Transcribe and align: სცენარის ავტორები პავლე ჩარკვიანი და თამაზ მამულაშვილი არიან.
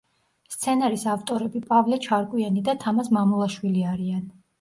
სცენარის 0.53 1.03
ავტორები 1.15 1.61
პავლე 1.67 1.99
ჩარკვიანი 2.05 2.63
და 2.71 2.75
თამაზ 2.85 3.13
მამულაშვილი 3.19 3.85
არიან. 3.91 4.25